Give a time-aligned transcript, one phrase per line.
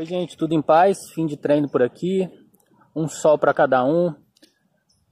[0.00, 1.10] Oi, gente, tudo em paz?
[1.14, 2.26] Fim de treino por aqui,
[2.96, 4.14] um sol para cada um.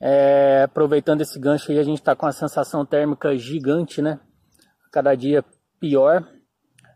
[0.00, 4.18] É, aproveitando esse gancho aí, a gente está com uma sensação térmica gigante, né?
[4.90, 5.45] Cada dia
[5.79, 6.27] pior.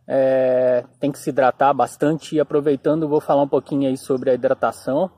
[0.09, 4.35] É, tem que se hidratar bastante e aproveitando, vou falar um pouquinho aí sobre a
[4.35, 5.11] hidratação.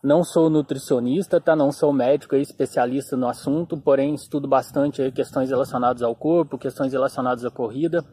[0.00, 1.56] Não sou nutricionista, tá?
[1.56, 6.92] Não sou médico aí, especialista no assunto, porém estudo bastante questões relacionadas ao corpo, questões
[6.92, 8.04] relacionadas à corrida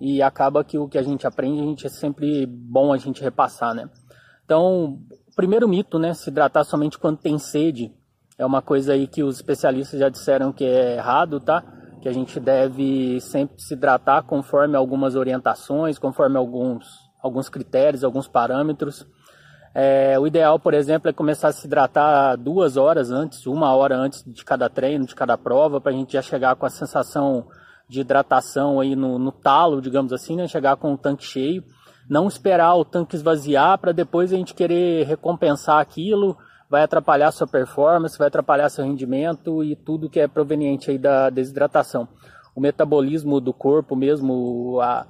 [0.00, 3.22] e acaba que o que a gente aprende, a gente é sempre bom a gente
[3.22, 3.88] repassar, né?
[4.44, 7.92] Então, o primeiro mito, né, se hidratar somente quando tem sede,
[8.38, 11.64] é uma coisa aí que os especialistas já disseram que é errado, tá?
[12.02, 16.86] Que a gente deve sempre se hidratar conforme algumas orientações, conforme alguns,
[17.22, 19.06] alguns critérios, alguns parâmetros.
[19.74, 23.96] É, o ideal, por exemplo, é começar a se hidratar duas horas antes, uma hora
[23.96, 27.46] antes de cada treino, de cada prova, para a gente já chegar com a sensação
[27.88, 30.48] de hidratação aí no, no talo, digamos assim, né?
[30.48, 31.64] Chegar com o tanque cheio,
[32.08, 36.36] não esperar o tanque esvaziar para depois a gente querer recompensar aquilo,
[36.68, 41.30] vai atrapalhar sua performance, vai atrapalhar seu rendimento e tudo que é proveniente aí da
[41.30, 42.08] desidratação.
[42.54, 45.06] O metabolismo do corpo mesmo, a,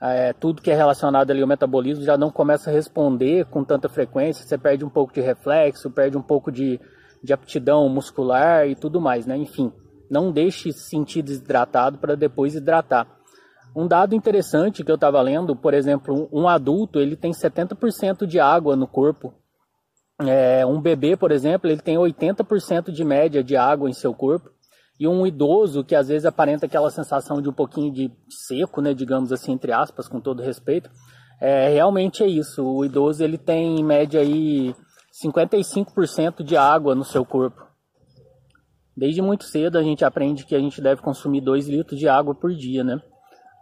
[0.00, 3.62] a, é, tudo que é relacionado ali ao metabolismo já não começa a responder com
[3.62, 6.80] tanta frequência, você perde um pouco de reflexo, perde um pouco de,
[7.22, 9.36] de aptidão muscular e tudo mais, né?
[9.36, 9.72] Enfim,
[10.10, 13.06] não deixe se sentir desidratado para depois hidratar.
[13.74, 18.40] Um dado interessante que eu estava lendo, por exemplo, um adulto ele tem 70% de
[18.40, 19.34] água no corpo.
[20.18, 24.50] É, um bebê, por exemplo, ele tem 80% de média de água em seu corpo.
[24.98, 28.10] E um idoso que às vezes aparenta aquela sensação de um pouquinho de
[28.48, 30.90] seco, né, digamos assim, entre aspas, com todo respeito,
[31.38, 32.64] é, realmente é isso.
[32.64, 34.74] O idoso ele tem em média aí
[35.22, 37.65] 55% de água no seu corpo.
[38.96, 42.34] Desde muito cedo a gente aprende que a gente deve consumir 2 litros de água
[42.34, 43.00] por dia, né?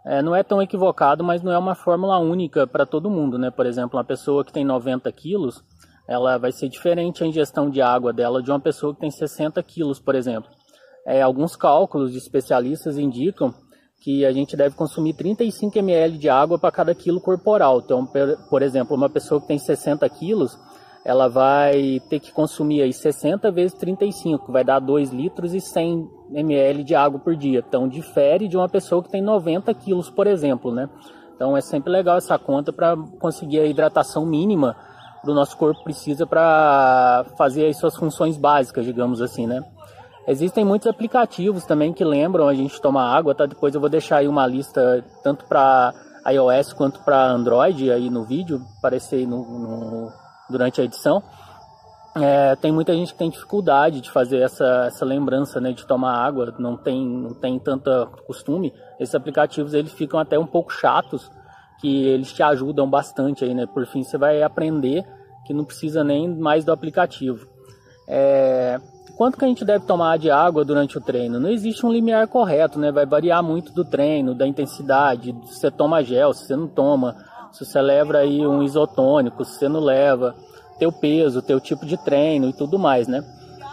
[0.05, 3.49] É, não é tão equivocado, mas não é uma fórmula única para todo mundo, né?
[3.49, 5.63] Por exemplo, uma pessoa que tem 90 quilos,
[6.07, 9.61] ela vai ser diferente a ingestão de água dela de uma pessoa que tem 60
[9.63, 10.49] quilos, por exemplo.
[11.05, 13.53] É, alguns cálculos de especialistas indicam
[14.01, 17.81] que a gente deve consumir 35 ml de água para cada quilo corporal.
[17.83, 18.07] Então,
[18.49, 20.55] por exemplo, uma pessoa que tem 60 quilos,
[21.05, 26.09] ela vai ter que consumir aí 60 vezes 35, vai dar 2 litros e 100
[26.33, 27.63] ml de água por dia.
[27.65, 30.89] Então difere de uma pessoa que tem 90 quilos, por exemplo, né?
[31.35, 34.75] Então é sempre legal essa conta para conseguir a hidratação mínima
[35.23, 39.63] do nosso corpo precisa para fazer as suas funções básicas, digamos assim, né?
[40.27, 43.45] Existem muitos aplicativos também que lembram a gente tomar água, tá?
[43.45, 45.93] Depois eu vou deixar aí uma lista tanto para
[46.27, 51.23] iOS quanto para Android aí no vídeo, aparecer no, no durante a edição.
[52.17, 56.15] É, tem muita gente que tem dificuldade de fazer essa, essa lembrança né, de tomar
[56.15, 58.73] água, não tem, não tem tanta costume.
[58.97, 61.29] Esses aplicativos eles ficam até um pouco chatos,
[61.81, 63.65] que eles te ajudam bastante aí, né?
[63.65, 65.05] Por fim, você vai aprender
[65.45, 67.45] que não precisa nem mais do aplicativo.
[68.07, 68.79] É,
[69.17, 71.37] quanto que a gente deve tomar de água durante o treino?
[71.37, 72.93] Não existe um limiar correto, né?
[72.93, 77.15] Vai variar muito do treino, da intensidade, se você toma gel, se você não toma
[77.55, 80.35] se você leva aí um isotônico, se você não leva,
[80.77, 83.23] teu peso, teu tipo de treino e tudo mais, né?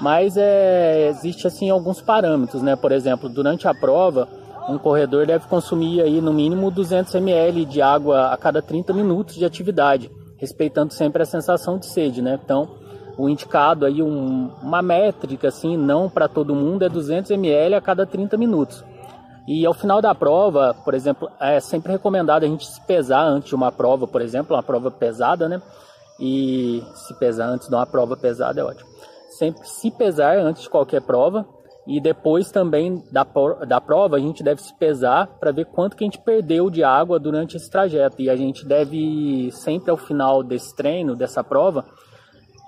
[0.01, 2.77] Mas é, existe assim alguns parâmetros, né?
[2.77, 4.29] Por exemplo, durante a prova,
[4.69, 9.35] um corredor deve consumir aí no mínimo 200 ml de água a cada 30 minutos
[9.35, 12.39] de atividade, respeitando sempre a sensação de sede, né?
[12.43, 12.69] Então,
[13.19, 17.81] o indicado aí um, uma métrica assim, não para todo mundo é 200 ml a
[17.81, 18.85] cada 30 minutos.
[19.47, 23.49] E ao final da prova, por exemplo, é sempre recomendado a gente se pesar antes
[23.49, 25.61] de uma prova, por exemplo, uma prova pesada, né?
[26.21, 28.89] E se pesar antes de uma prova pesada é ótimo.
[29.31, 31.45] Sempre se pesar antes de qualquer prova
[31.85, 33.27] e depois também da,
[33.67, 36.85] da prova a gente deve se pesar para ver quanto que a gente perdeu de
[36.85, 38.23] água durante esse trajeto.
[38.23, 41.85] E a gente deve sempre ao final desse treino, dessa prova,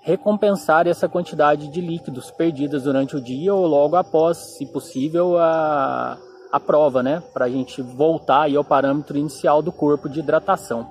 [0.02, 6.18] recompensar essa quantidade de líquidos perdidas durante o dia ou logo após, se possível, a
[6.54, 7.20] a prova, né?
[7.32, 10.86] Para a gente voltar aí ao parâmetro inicial do corpo de hidratação.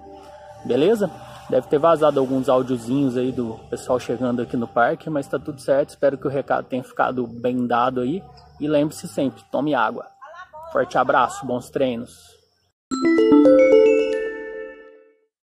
[0.66, 1.10] Beleza?
[1.50, 5.62] Deve ter vazado alguns áudiozinhos aí do pessoal chegando aqui no parque, mas tá tudo
[5.62, 5.92] certo.
[5.92, 8.22] Espero que o recado tenha ficado bem dado aí.
[8.60, 10.06] E lembre-se sempre, tome água.
[10.74, 12.12] Forte abraço, bons treinos.